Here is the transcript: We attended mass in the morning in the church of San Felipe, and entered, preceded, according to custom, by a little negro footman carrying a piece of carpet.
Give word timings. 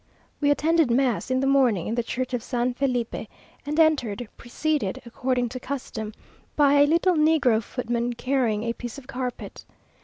We 0.39 0.49
attended 0.49 0.89
mass 0.89 1.29
in 1.29 1.41
the 1.41 1.45
morning 1.45 1.85
in 1.85 1.93
the 1.93 2.01
church 2.01 2.33
of 2.33 2.41
San 2.41 2.73
Felipe, 2.73 3.27
and 3.67 3.79
entered, 3.79 4.27
preceded, 4.35 4.99
according 5.05 5.49
to 5.49 5.59
custom, 5.59 6.15
by 6.55 6.79
a 6.81 6.87
little 6.87 7.13
negro 7.13 7.61
footman 7.61 8.13
carrying 8.13 8.63
a 8.63 8.73
piece 8.73 8.97
of 8.97 9.05
carpet. 9.05 9.63